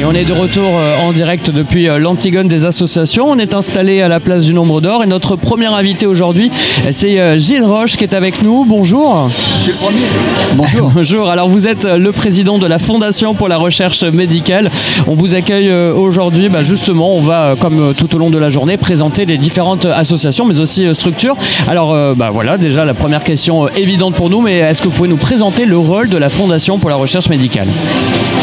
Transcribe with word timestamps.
Et 0.00 0.04
on 0.04 0.12
est 0.12 0.24
de 0.24 0.32
retour 0.32 0.78
euh, 0.78 0.96
en 1.02 1.12
direct 1.12 1.50
depuis 1.50 1.88
euh, 1.88 1.98
l'Antigone 1.98 2.48
des 2.48 2.64
associations. 2.64 3.30
On 3.30 3.38
est 3.38 3.54
installé 3.54 4.00
à 4.00 4.08
la 4.08 4.20
place 4.20 4.44
du 4.44 4.54
Nombre 4.54 4.80
d'Or 4.80 5.04
et 5.04 5.06
notre 5.06 5.36
premier 5.36 5.66
invité 5.66 6.06
aujourd'hui, 6.06 6.50
c'est 6.90 7.20
euh, 7.20 7.38
Gilles 7.38 7.64
Roche 7.64 7.96
qui 7.96 8.04
est 8.04 8.14
avec 8.14 8.42
nous. 8.42 8.64
Bonjour. 8.64 9.28
C'est 9.58 9.70
le 9.70 9.76
premier. 9.76 10.00
Bonjour. 10.54 10.90
Bonjour. 10.94 11.28
Alors 11.28 11.48
vous 11.48 11.66
êtes 11.66 11.84
le 11.84 12.10
président 12.12 12.58
de 12.58 12.66
la 12.66 12.78
Fondation 12.78 13.34
pour 13.34 13.48
la 13.48 13.58
recherche 13.58 14.02
médicale. 14.02 14.70
On 15.06 15.14
vous 15.14 15.34
accueille 15.34 15.72
aujourd'hui. 15.72 16.48
Bah, 16.48 16.62
justement, 16.62 17.14
on 17.14 17.20
va, 17.20 17.54
comme 17.58 17.94
tout 17.94 18.14
au 18.14 18.18
long 18.18 18.30
de 18.30 18.38
la 18.38 18.50
journée, 18.50 18.76
présenter 18.76 19.26
les 19.26 19.38
différentes 19.38 19.86
associations, 19.86 20.44
mais 20.44 20.60
aussi 20.60 20.86
structures. 20.94 21.36
Alors 21.68 21.96
bah, 22.16 22.30
voilà, 22.32 22.58
déjà 22.58 22.84
la 22.84 22.94
première 22.94 23.24
question 23.24 23.68
évidente 23.68 24.14
pour 24.14 24.30
nous, 24.30 24.40
mais 24.40 24.58
est-ce 24.58 24.82
que 24.82 24.88
vous 24.88 24.94
pouvez 24.94 25.08
nous 25.08 25.16
présenter 25.16 25.64
le 25.64 25.78
rôle 25.78 26.08
de 26.08 26.16
la 26.16 26.30
Fondation 26.30 26.78
pour 26.78 26.90
la 26.90 26.96
recherche 26.96 27.28
médicale? 27.28 27.68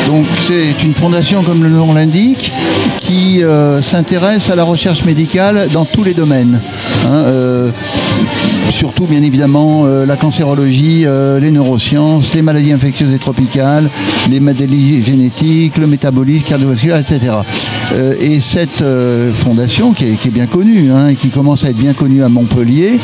Donc 0.07 0.26
c'est 0.41 0.84
une 0.84 0.93
fondation 0.93 1.38
comme 1.43 1.63
le 1.63 1.70
nom 1.70 1.93
l'indique, 1.93 2.52
qui 2.99 3.43
euh, 3.43 3.81
s'intéresse 3.81 4.49
à 4.49 4.55
la 4.55 4.63
recherche 4.63 5.05
médicale 5.05 5.67
dans 5.71 5.85
tous 5.85 6.03
les 6.03 6.13
domaines. 6.13 6.59
Hein, 7.05 7.23
euh, 7.25 7.71
surtout 8.70 9.05
bien 9.05 9.23
évidemment 9.23 9.84
euh, 9.85 10.05
la 10.05 10.15
cancérologie, 10.15 11.05
les 11.39 11.52
neurosciences, 11.52 12.34
les 12.34 12.41
maladies 12.41 12.71
infectieuses 12.71 13.13
et 13.13 13.20
tropicales, 13.20 13.89
les 14.29 14.39
maladies 14.39 15.03
génétiques, 15.03 15.77
le 15.77 15.88
métabolisme 15.88 16.45
cardiovasculaire, 16.45 16.98
etc. 16.98 17.20
et 18.20 18.40
cette 18.40 18.84
fondation 19.34 19.93
qui 19.93 20.05
est, 20.05 20.29
bien 20.29 20.45
connue 20.45 20.91
hein, 20.91 21.15
qui 21.15 21.29
commence 21.29 21.65
à 21.65 21.70
être 21.70 21.77
bien 21.77 21.93
connue 21.93 22.23
à 22.23 22.29
Montpellier, 22.29 22.99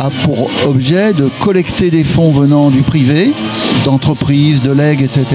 a 0.00 0.08
pour 0.24 0.50
objet 0.66 1.12
de 1.12 1.28
collecter 1.40 1.90
des 1.90 2.04
fonds 2.04 2.32
venant 2.32 2.70
du 2.70 2.80
privé, 2.80 3.32
d'entreprises, 3.84 4.62
de 4.62 4.72
legs, 4.72 5.02
etc., 5.02 5.26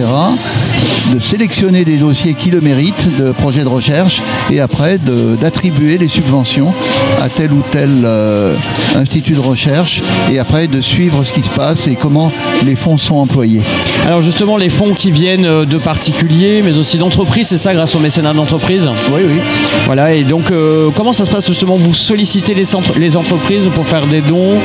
de 1.14 1.20
sélectionner 1.20 1.86
des 1.86 1.98
dossiers 1.98 2.34
qui 2.34 2.50
le 2.50 2.62
méritent 2.62 3.16
de 3.18 3.32
projets 3.32 3.64
de 3.64 3.70
recherche 3.70 4.22
et 4.52 4.60
après 4.60 4.98
d'attribuer 5.40 5.98
les 5.98 6.08
subventions 6.08 6.74
à 7.22 7.30
tel 7.30 7.52
ou 7.52 7.62
tel 7.72 7.90
euh, 8.04 8.56
institut 8.96 9.34
de 9.34 9.40
recherche 9.40 10.02
et 10.32 10.40
après 10.40 10.68
de 10.68 10.82
suivre 10.82 11.24
ce 11.24 11.34
qui 11.34 11.42
se 11.42 11.50
passe 11.50 11.88
et 11.88 11.96
comment 11.96 12.32
les 12.66 12.76
fonds 12.76 12.98
sont 12.98 13.16
employés. 13.16 13.62
Alors 14.06 14.22
justement, 14.22 14.58
les 14.58 14.70
fonds 14.70 14.94
qui 14.94 15.12
viennent 15.12 15.46
euh, 15.46 15.66
de 15.66 15.78
particuliers 15.78 16.62
mais 16.64 16.78
aussi 16.78 16.98
d'entreprises, 16.98 17.48
c'est 17.48 17.58
ça 17.58 17.74
grâce 17.74 17.96
au 17.96 18.00
mécénat 18.00 18.34
d'entreprise 18.34 18.88
Oui, 19.14 19.22
oui. 19.28 19.40
Voilà, 19.86 20.14
et 20.14 20.24
donc 20.24 20.52
euh, 20.52 20.90
comment 20.96 21.14
ça 21.14 21.26
se 21.26 21.32
passe 21.32 21.48
justement? 21.48 21.76
Vous 21.76 21.94
sollicitez 21.94 22.54
les, 22.54 22.66
les 22.98 23.18
entreprises 23.18 23.70
pour 23.74 23.86
faire 23.86 24.08
des 24.08 24.22
dons? 24.22 24.56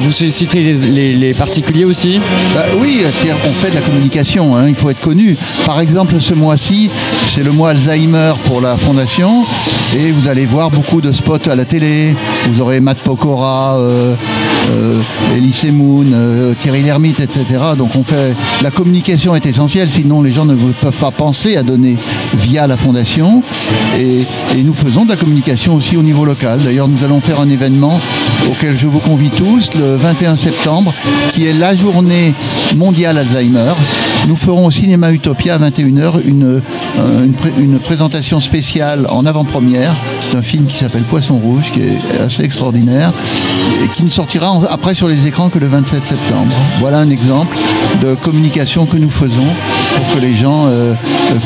Vous 0.00 0.12
sollicitez 0.12 0.60
les, 0.60 1.34
particuliers 1.34 1.84
aussi? 1.84 2.20
Bah, 2.54 2.64
Oui, 2.80 3.02
on 3.44 3.52
fait 3.52 3.70
de 3.70 3.74
la 3.74 3.80
communication, 3.80 4.56
hein, 4.56 4.66
il 4.68 4.74
faut 4.74 4.90
être 4.90 5.00
connu. 5.00 5.36
Par 5.66 5.80
exemple, 5.80 5.87
ce 6.18 6.34
mois-ci, 6.34 6.90
c'est 7.28 7.42
le 7.42 7.50
mois 7.50 7.70
Alzheimer 7.70 8.34
pour 8.44 8.60
la 8.60 8.76
Fondation 8.76 9.44
et 9.96 10.10
vous 10.10 10.28
allez 10.28 10.44
voir 10.44 10.70
beaucoup 10.70 11.00
de 11.00 11.12
spots 11.12 11.48
à 11.50 11.54
la 11.54 11.64
télé. 11.64 12.14
Vous 12.48 12.60
aurez 12.60 12.80
Matt 12.80 12.98
Pokora, 12.98 13.76
euh, 13.78 14.14
euh, 14.70 15.00
Elise 15.36 15.64
Moon, 15.72 16.04
euh, 16.12 16.52
Thierry 16.60 16.82
Lhermitte, 16.82 17.20
etc. 17.20 17.44
Donc 17.76 17.96
on 17.96 18.02
fait 18.02 18.34
la 18.62 18.70
communication 18.70 19.34
est 19.34 19.46
essentielle, 19.46 19.88
sinon 19.88 20.20
les 20.22 20.30
gens 20.30 20.44
ne 20.44 20.54
peuvent 20.54 20.96
pas 20.96 21.10
penser 21.10 21.56
à 21.56 21.62
donner 21.62 21.96
via 22.34 22.66
la 22.66 22.76
fondation. 22.76 23.42
Et, 23.98 24.26
nous 24.64 24.74
faisons 24.74 25.04
de 25.04 25.10
la 25.10 25.16
communication 25.16 25.74
aussi 25.74 25.96
au 25.96 26.02
niveau 26.02 26.24
local. 26.24 26.60
D'ailleurs, 26.62 26.88
nous 26.88 27.02
allons 27.04 27.20
faire 27.20 27.40
un 27.40 27.48
événement 27.48 27.98
auquel 28.50 28.76
je 28.76 28.86
vous 28.86 28.98
convie 28.98 29.30
tous 29.30 29.70
le 29.74 29.96
21 29.96 30.36
septembre, 30.36 30.92
qui 31.32 31.46
est 31.46 31.52
la 31.54 31.74
journée 31.74 32.34
mondiale 32.76 33.18
Alzheimer. 33.18 33.72
Nous 34.26 34.36
ferons 34.36 34.66
au 34.66 34.70
cinéma 34.70 35.10
Utopia 35.12 35.54
à 35.54 35.58
21h 35.78 36.20
une, 36.24 36.60
une 37.58 37.78
présentation 37.78 38.40
spéciale 38.40 39.06
en 39.08 39.26
avant-première 39.26 39.94
d'un 40.32 40.42
film 40.42 40.66
qui 40.66 40.76
s'appelle 40.76 41.04
Poisson 41.04 41.36
Rouge, 41.36 41.70
qui 41.70 41.80
est 41.80 42.20
assez 42.20 42.42
extraordinaire, 42.42 43.12
et 43.84 43.88
qui 43.88 44.02
ne 44.02 44.10
sortira 44.10 44.60
après 44.70 44.94
sur 44.94 45.08
les 45.08 45.26
écrans 45.26 45.48
que 45.48 45.58
le 45.58 45.68
27 45.68 46.06
septembre. 46.06 46.52
Voilà 46.80 46.98
un 46.98 47.10
exemple 47.10 47.56
de 48.02 48.14
communication 48.14 48.86
que 48.86 48.96
nous 48.96 49.10
faisons 49.10 49.46
pour 49.94 50.14
que 50.14 50.20
les 50.20 50.34
gens 50.34 50.66
euh, 50.66 50.68
euh, 50.68 50.94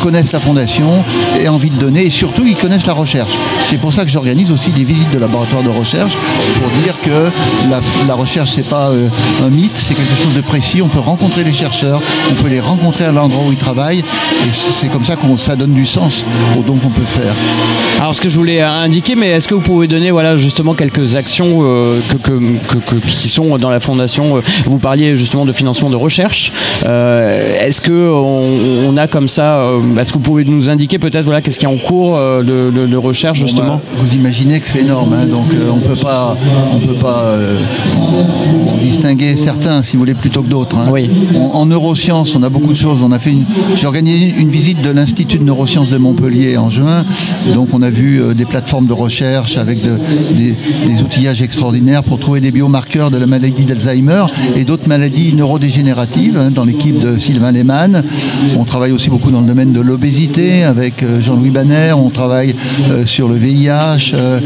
connaissent 0.01 0.33
la 0.33 0.41
fondation, 0.41 1.05
aient 1.41 1.49
envie 1.49 1.71
de 1.71 1.79
donner 1.79 2.07
et 2.07 2.11
surtout 2.11 2.45
ils 2.47 2.57
connaissent 2.57 2.87
la 2.87 2.93
recherche. 2.93 3.33
C'est 3.65 3.79
pour 3.79 3.93
ça 3.93 4.05
que 4.05 4.11
j'organise 4.11 4.53
aussi 4.53 4.71
des 4.71 4.85
visites 4.85 5.11
de 5.11 5.19
laboratoires 5.19 5.63
de 5.63 5.69
recherche 5.69 6.17
pour 6.61 6.71
dire 6.83 7.01
que 7.01 7.31
la, 8.07 8.15
recherche 8.15 8.51
c'est 8.51 8.69
pas 8.69 8.91
euh, 8.91 9.09
un 9.45 9.51
mythe, 9.51 9.77
c'est 9.77 9.95
quelque 9.95 10.15
chose 10.23 10.35
de 10.35 10.41
précis. 10.41 10.83
On 10.83 10.89
peut 10.89 11.01
rencontrer 11.01 11.45
les 11.45 11.53
chercheurs, 11.53 12.01
on 12.31 12.35
peut 12.35 12.49
les 12.49 12.61
rencontrer 12.61 13.05
à 13.05 13.13
l'endroit 13.13 13.45
où 13.49 13.53
ils 13.53 13.59
travaillent 13.59 14.01
et 14.01 14.53
c'est 14.53 14.89
comme 14.89 15.05
ça 15.05 15.17
qu'on 15.17 15.37
ça 15.37 15.57
donne 15.57 15.75
du 15.75 15.87
sens 15.87 16.25
au 16.59 16.63
don 16.63 16.77
qu'on 16.77 16.91
peut 16.91 17.03
faire. 17.03 17.35
Alors 18.01 18.15
ce 18.15 18.21
que 18.21 18.29
je 18.29 18.39
voulais 18.39 18.61
indiquer, 18.61 19.15
mais 19.15 19.31
est-ce 19.31 19.49
que 19.49 19.55
vous 19.55 19.61
pouvez 19.61 19.89
donner 19.89 20.11
voilà 20.11 20.37
justement 20.37 20.75
quelques 20.75 21.17
actions 21.17 21.61
que, 22.23 22.95
qui 23.07 23.29
sont 23.29 23.59
dans 23.59 23.71
la 23.71 23.81
fondation 23.81 24.43
Vous 24.67 24.79
parliez 24.79 25.17
justement 25.17 25.45
de 25.45 25.53
financement 25.53 25.91
de 25.91 25.97
recherche. 25.97 26.53
est-ce 26.85 27.81
que 27.81 27.93
on, 28.11 28.97
a 28.97 29.07
comme 29.07 29.29
ça, 29.29 29.61
euh, 29.61 29.72
est-ce 29.99 30.13
que 30.13 30.19
vous 30.19 30.25
pouvez 30.25 30.45
nous 30.45 30.69
indiquer 30.69 30.99
peut-être 30.99 31.25
voilà, 31.25 31.41
qu'est-ce 31.41 31.59
qui 31.59 31.65
est 31.65 31.69
en 31.69 31.77
cours 31.77 32.17
euh, 32.17 32.43
de, 32.43 32.97
recherche 32.97 33.39
justement 33.39 33.77
bah, 33.77 33.83
Vous 33.97 34.15
imaginez 34.15 34.61
que 34.61 34.69
c'est 34.69 34.81
énorme, 34.81 35.13
hein, 35.13 35.27
donc 35.27 35.47
euh, 35.53 35.71
on 35.73 35.79
peut 35.79 36.01
pas, 36.01 36.37
on 36.75 36.79
peut 36.79 36.95
pas 36.95 37.35
distinguer 38.81 39.37
certains, 39.37 39.83
si 39.83 39.95
vous 39.95 40.01
voulez, 40.01 40.15
plutôt 40.15 40.43
que 40.43 40.49
d'autres. 40.49 40.77
Hein. 40.79 40.89
Oui. 40.91 41.11
en 41.53 41.67
neurosciences, 41.67 42.35
on 42.35 42.43
a 42.43 42.49
beaucoup 42.49 42.73
de 42.73 42.77
choses. 42.77 43.03
On 43.03 43.13
a 43.13 43.19
fait 43.19 43.33
j'ai 43.75 43.87
organisé 43.87 44.35
une 44.37 44.51
visite 44.51 44.81
de 44.83 44.91
l'Institut 44.91 45.39
de 45.39 45.45
neurosciences 45.45 45.91
de 45.91 45.99
Montpellier 45.99 46.57
en 46.57 46.71
juin, 46.71 47.05
donc 47.55 47.69
on 47.73 47.83
a 47.83 47.91
vu 47.91 48.21
des 48.35 48.45
plateformes 48.45 48.87
de 48.87 48.93
recherche 48.93 49.57
avec 49.57 49.79
des, 49.83 50.55
outillages 51.03 51.43
extraordinaires 51.43 52.03
pour 52.03 52.19
trouver 52.19 52.41
des 52.41 52.51
biomarqueurs 52.51 53.11
de 53.11 53.19
la 53.19 53.27
maladie 53.27 53.65
d'Alzheimer 53.65 54.25
et 54.55 54.65
d'autres 54.65 54.89
maladies 54.89 55.35
neurodégénératives 55.35 56.39
hein, 56.39 56.51
dans 56.51 56.65
l'équipe 56.65 56.99
de 56.99 57.19
Sylvain 57.19 57.53
Lehmann. 57.53 58.03
On 58.57 58.65
travaille 58.65 58.93
aussi 58.93 59.11
beaucoup 59.11 59.31
dans 59.31 59.41
le 59.41 59.47
domaine 59.47 59.62
de 59.71 59.81
l'obésité 59.81 60.65
avec 60.65 61.03
euh, 61.03 61.21
Jean-Louis 61.21 61.51
Banner, 61.51 61.93
on 61.97 62.11
travaille 62.11 62.55
euh, 62.91 63.07
sur 63.07 63.29
le 63.29 63.37
VIH, 63.37 64.15
euh, 64.15 64.41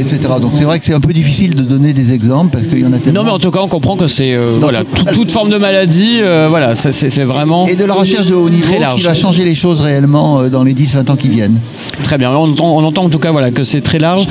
etc. 0.00 0.18
Donc 0.40 0.52
c'est 0.54 0.64
vrai 0.64 0.78
que 0.78 0.84
c'est 0.84 0.94
un 0.94 1.00
peu 1.00 1.12
difficile 1.12 1.54
de 1.54 1.62
donner 1.62 1.92
des 1.92 2.12
exemples 2.12 2.50
parce 2.52 2.66
qu'il 2.66 2.80
y 2.80 2.86
en 2.86 2.92
a 2.92 2.98
tellement. 2.98 3.20
Non 3.20 3.26
mais 3.26 3.32
en 3.32 3.38
tout 3.38 3.50
cas 3.50 3.60
on 3.60 3.68
comprend 3.68 3.96
que 3.96 4.08
c'est 4.08 4.36
voilà, 4.60 4.82
toute 5.12 5.30
forme 5.32 5.50
de 5.50 5.58
maladie, 5.58 6.20
voilà, 6.48 6.74
c'est 6.74 7.24
vraiment... 7.24 7.66
Et 7.66 7.76
de 7.76 7.84
la 7.84 7.94
recherche 7.94 8.26
de 8.26 8.34
haut 8.34 8.48
niveau 8.48 8.74
qui 8.94 9.02
va 9.02 9.14
changer 9.14 9.44
les 9.44 9.54
choses 9.54 9.80
réellement 9.80 10.48
dans 10.48 10.64
les 10.64 10.74
10-20 10.74 11.10
ans 11.10 11.16
qui 11.16 11.28
viennent. 11.28 11.58
Très 12.02 12.18
bien, 12.18 12.30
on 12.30 12.84
entend, 12.84 13.04
en 13.04 13.08
tout 13.10 13.18
cas 13.18 13.32
voilà, 13.32 13.50
que 13.50 13.64
c'est 13.64 13.80
très 13.80 13.98
large. 13.98 14.26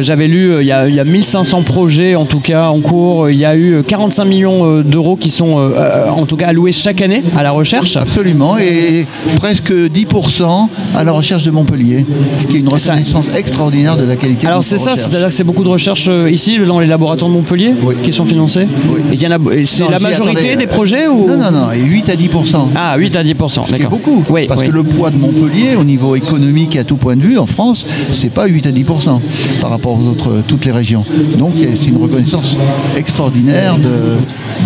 J'avais 0.00 0.28
lu, 0.28 0.56
il 0.60 0.66
y, 0.66 0.72
a, 0.72 0.88
il 0.88 0.94
y, 0.94 1.00
a, 1.00 1.04
1500 1.04 1.62
projets 1.62 2.14
en 2.14 2.24
tout 2.24 2.40
cas 2.40 2.68
en 2.68 2.80
cours, 2.80 3.30
il 3.30 3.36
y 3.36 3.44
a 3.44 3.56
eu 3.56 3.82
45 3.86 4.24
millions 4.24 4.80
d'euros 4.80 5.16
qui 5.16 5.30
sont 5.30 5.70
en 6.08 6.26
tout 6.26 6.36
cas 6.36 6.48
alloués 6.48 6.72
chaque 6.72 7.02
année 7.02 7.22
à 7.36 7.42
la 7.42 7.50
recherche 7.50 7.96
Absolument, 7.96 8.55
et 8.58 9.06
presque 9.36 9.72
10% 9.72 10.68
à 10.94 11.04
la 11.04 11.12
recherche 11.12 11.42
de 11.44 11.50
Montpellier, 11.50 12.04
ce 12.38 12.46
qui 12.46 12.56
est 12.56 12.60
une 12.60 12.68
reconnaissance 12.68 13.28
extraordinaire 13.36 13.96
de 13.96 14.04
la 14.04 14.16
qualité 14.16 14.46
Alors 14.46 14.64
c'est 14.64 14.78
ça, 14.78 14.96
c'est-à-dire 14.96 15.28
que 15.28 15.34
c'est 15.34 15.44
beaucoup 15.44 15.64
de 15.64 15.68
recherches 15.68 16.08
euh, 16.08 16.30
ici, 16.30 16.58
dans 16.58 16.80
les 16.80 16.86
laboratoires 16.86 17.30
de 17.30 17.34
Montpellier, 17.34 17.74
qui 18.02 18.12
sont 18.12 18.26
financés 18.26 18.66
oui. 18.88 19.66
C'est 19.66 19.88
la 19.90 19.98
majorité 19.98 20.56
des 20.56 20.66
projets 20.66 21.08
ou... 21.08 21.26
Non, 21.26 21.36
non, 21.36 21.50
non, 21.50 21.72
et 21.72 21.80
8 21.80 22.08
à 22.10 22.14
10%. 22.14 22.56
Ah, 22.74 22.96
8 22.96 23.16
à 23.16 23.24
10%, 23.24 23.70
d'accord. 23.70 23.90
beaucoup, 23.90 24.22
oui, 24.30 24.46
parce 24.46 24.62
que 24.62 24.70
le 24.70 24.82
poids 24.82 25.10
de 25.10 25.16
Montpellier, 25.16 25.76
au 25.76 25.84
niveau 25.84 26.16
économique 26.16 26.76
et 26.76 26.80
à 26.80 26.84
tout 26.84 26.96
point 26.96 27.16
de 27.16 27.22
vue, 27.22 27.38
en 27.38 27.46
France, 27.46 27.86
c'est 28.10 28.30
pas 28.30 28.46
8 28.46 28.66
à 28.66 28.70
10% 28.70 29.20
par 29.60 29.70
rapport 29.70 29.98
aux 29.98 30.08
autres, 30.08 30.42
toutes 30.46 30.64
les 30.64 30.72
régions. 30.72 31.04
Donc 31.38 31.52
c'est 31.58 31.88
une 31.88 31.96
reconnaissance 31.96 32.56
extraordinaire 32.96 33.78
de, 33.78 34.16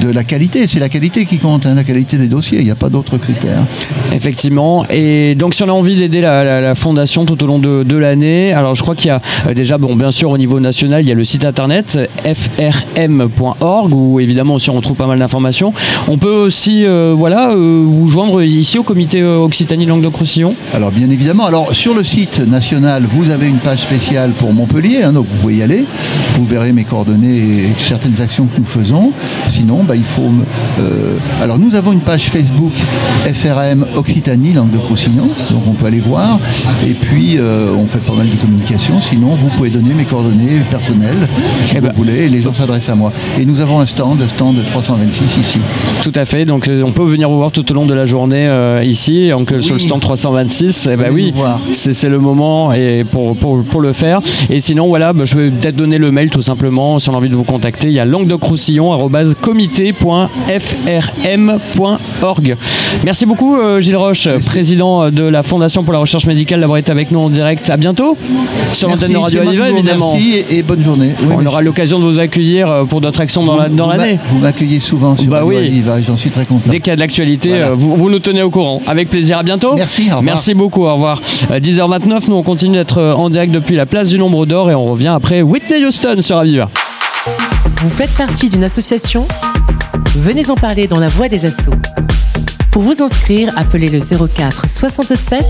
de 0.01 0.11
la 0.11 0.25
qualité. 0.25 0.67
C'est 0.67 0.81
la 0.81 0.89
qualité 0.89 1.27
qui 1.27 1.39
compte, 1.39 1.67
hein, 1.67 1.75
la 1.75 1.85
qualité 1.85 2.17
des 2.17 2.27
dossiers 2.27 2.59
il 2.59 2.65
n'y 2.65 2.71
a 2.71 2.77
pas 2.77 2.89
d'autres 2.89 3.19
critères. 3.19 3.65
Effectivement. 4.13 4.85
Et 4.91 5.35
donc, 5.35 5.55
si 5.55 5.63
on 5.63 5.69
a 5.69 5.73
envie 5.73 5.97
d'aider 5.97 6.21
la, 6.21 6.75
fondation 6.75 7.25
tout 7.25 7.43
au 7.43 7.47
long 7.47 7.59
de, 7.59 7.97
l'année, 7.97 8.53
alors 8.53 8.75
je 8.75 8.83
crois 8.83 8.95
qu'il 8.95 9.09
y 9.09 9.11
a 9.11 9.21
euh, 9.47 9.55
déjà, 9.55 9.77
bon, 9.77 9.95
bien 9.97 10.11
sûr, 10.11 10.31
au 10.31 10.39
niveau 10.39 10.61
national, 10.61 11.03
il 11.03 11.09
y 11.09 11.13
a 11.13 11.15
le 11.15 11.25
site 11.25 11.45
internet 11.45 11.99
frm.org 12.25 13.95
où 13.95 14.21
évidemment 14.21 14.55
aussi 14.55 14.71
on 14.71 14.75
retrouve 14.75 14.97
pas 14.97 15.07
mal 15.07 15.19
d'informations. 15.19 15.73
On 16.09 16.17
peut 16.17 16.33
aussi, 16.33 16.87
euh, 16.87 17.15
voilà, 17.17 17.51
euh, 17.51 17.85
vous 17.87 18.09
joindre 18.09 18.43
ici 18.43 18.79
au 18.79 18.83
comité 18.83 19.23
Occitanie 19.23 19.87
Languedoc-Roussillon. 19.87 20.55
Alors, 20.73 20.91
bien 20.91 21.11
évidemment. 21.11 21.47
Alors, 21.47 21.75
sur 21.75 21.95
le 21.95 22.05
site 22.05 22.39
national, 22.39 23.05
vous 23.11 23.31
avez 23.31 23.49
une 23.49 23.59
page 23.59 23.81
spéciale 23.81 24.31
pour 24.31 24.53
Montpellier, 24.53 25.03
hein, 25.03 25.13
donc 25.13 25.27
vous 25.29 25.37
pouvez 25.37 25.57
y 25.57 25.63
aller. 25.63 25.85
Vous 26.37 26.45
verrez 26.45 26.73
mes 26.73 26.85
coordonnées 26.85 27.39
et 27.39 27.69
certaines 27.79 28.21
actions 28.21 28.47
que 28.47 28.59
nous 28.59 28.65
faisons. 28.65 29.13
Sinon, 29.49 29.80
bah, 29.85 29.97
il 29.97 30.05
faut. 30.05 30.23
euh, 30.81 31.17
alors 31.43 31.59
nous 31.59 31.75
avons 31.75 31.93
une 31.93 32.00
page 32.00 32.25
Facebook 32.31 32.73
FRM 33.32 33.87
Occitanie, 33.97 34.53
langue 34.53 34.71
de 34.71 34.79
Roussillon, 34.79 35.29
donc 35.50 35.62
on 35.67 35.73
peut 35.73 35.87
aller 35.87 36.00
voir. 36.00 36.38
Et 36.87 36.93
puis 36.94 37.37
euh, 37.38 37.71
on 37.79 37.87
fait 37.87 37.99
pas 37.99 38.12
mal 38.15 38.29
de 38.29 38.37
communication. 38.37 39.00
Sinon, 39.00 39.35
vous 39.37 39.49
pouvez 39.56 39.71
donner 39.71 39.94
mes 39.94 40.05
coordonnées 40.05 40.61
personnelles 40.71 41.29
si 41.65 41.75
Eh 41.77 41.81
vous 41.81 41.87
ben. 41.87 41.93
voulez, 41.97 42.25
et 42.25 42.29
les 42.29 42.41
gens 42.41 42.53
s'adressent 42.53 42.88
à 42.88 42.94
moi. 42.94 43.12
Et 43.38 43.44
nous 43.44 43.61
avons 43.61 43.81
un 43.81 43.87
stand, 43.87 44.21
un 44.23 44.29
stand 44.29 44.56
de 44.56 44.62
326 44.62 45.37
ici. 45.38 45.59
Tout 46.03 46.12
à 46.15 46.25
fait. 46.25 46.44
Donc 46.44 46.69
euh, 46.69 46.82
on 46.85 46.93
peut 46.93 47.05
venir 47.05 47.29
vous 47.29 47.37
voir 47.38 47.50
tout 47.53 47.71
au 47.71 47.75
long 47.75 47.87
de 47.87 47.94
la 47.94 48.06
journée 48.06 48.47
euh, 48.49 48.82
ici, 48.85 49.29
donc 49.31 49.53
sur 49.61 49.75
le 49.75 49.81
stand 49.81 50.00
326. 50.00 50.88
Eh 50.93 50.97
ben 50.97 51.11
oui, 51.12 51.32
c'est 51.73 52.09
le 52.09 52.19
moment 52.19 52.73
et 52.73 53.05
pour, 53.05 53.37
pour, 53.37 53.62
pour 53.65 53.81
le 53.81 53.93
faire. 53.93 54.21
Et 54.49 54.61
sinon, 54.61 54.88
voilà, 54.88 55.12
bah, 55.12 55.25
je 55.25 55.37
vais 55.37 55.50
peut-être 55.50 55.77
donner 55.77 55.99
le 55.99 56.11
mail 56.12 56.31
tout 56.31 56.43
simplement 56.43 56.99
si 56.99 57.09
on 57.11 57.15
a 57.15 57.17
envie 57.17 57.29
de 57.29 57.37
vous 57.37 57.44
contacter. 57.44 57.88
Il 57.88 57.93
y 57.93 58.00
a 58.00 58.05
Merci 63.05 63.26
beaucoup, 63.26 63.56
euh, 63.56 63.81
Gilles 63.81 63.96
Roche, 63.96 64.28
président 64.46 65.11
de 65.11 65.22
la 65.22 65.43
Fondation 65.43 65.84
pour 65.84 65.93
la 65.93 65.99
recherche 65.99 66.26
médicale, 66.26 66.61
d'avoir 66.61 66.78
été 66.78 66.90
avec 66.90 67.11
nous 67.11 67.20
en 67.20 67.31
direct. 67.31 67.70
À 67.70 67.76
bientôt 67.76 68.17
sur 68.72 68.88
l'antenne 68.88 69.08
de 69.12 69.19
Merci, 69.19 69.38
Radio 69.38 69.49
Aviva, 69.49 69.70
évidemment. 69.70 70.11
remercie 70.11 70.44
et, 70.50 70.62
bonne 70.62 70.82
journée. 70.82 71.14
On 71.31 71.44
aura 71.44 71.62
l'occasion 71.62 71.99
de 71.99 72.05
vous 72.05 72.19
accueillir 72.19 72.70
euh, 72.70 72.84
pour 72.84 73.00
d'autres 73.00 73.20
actions 73.20 73.44
dans 73.44 73.87
l'année. 73.87 74.19
Vous 74.31 74.38
m'accueillez 74.38 74.81
souvent 74.81 75.17
sur 75.17 75.31
Bah 75.31 75.44
Radio 75.44 75.58
oui. 75.58 75.82
J'en 76.06 76.17
suis 76.17 76.31
très 76.31 76.44
content. 76.44 76.70
Dès 76.70 76.81
qu'il 76.81 76.88
y 76.88 76.93
a 76.93 76.96
de 76.96 77.00
l'actualité, 77.00 77.55
euh, 77.55 77.70
vous, 77.75 77.96
vous 77.96 78.11
nous 78.11 78.19
tenez 78.19 78.43
au 78.43 78.50
courant. 78.50 78.82
Avec 78.87 79.08
plaisir. 79.11 79.38
À 79.38 79.43
bientôt. 79.43 79.75
Merci, 79.75 80.02
au 80.02 80.05
revoir. 80.05 80.22
Merci 80.22 80.55
beaucoup. 80.55 80.84
Au 80.84 80.94
revoir. 80.94 81.20
Euh, 81.50 81.61
10h29, 81.61 82.28
nous 82.28 82.37
on 82.37 82.43
continue 82.43 82.76
d'être 82.76 82.99
euh, 82.99 83.14
en 83.14 83.31
direct 83.31 83.52
depuis 83.52 83.76
la 83.76 83.87
place 83.87 84.08
du 84.08 84.19
Nombre 84.19 84.46
d'Or 84.46 84.70
et 84.70 84.75
on 84.75 84.84
revient 84.84 85.08
après 85.14 85.43
Whitney 85.43 85.84
Houston 85.84 86.17
sur 86.20 86.37
Aviva. 86.38 86.69
Vous 87.82 87.90
faites 87.90 88.11
partie 88.11 88.49
d'une 88.49 88.64
association 88.64 89.26
Venez 90.17 90.51
en 90.51 90.57
parler 90.57 90.89
dans 90.89 90.99
la 90.99 91.09
voix 91.09 91.29
des 91.29 91.45
assauts. 91.47 91.71
Pour 92.73 92.83
vous 92.83 93.01
inscrire, 93.01 93.53
appelez 93.57 93.89
le 93.89 94.01
04 94.01 94.69
67 94.69 95.45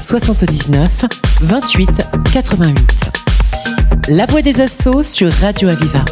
79 0.00 1.04
28 1.42 1.90
88. 2.32 3.10
La 4.08 4.26
voix 4.26 4.42
des 4.42 4.60
assauts 4.60 5.02
sur 5.02 5.30
Radio 5.32 5.68
Aviva. 5.68 6.04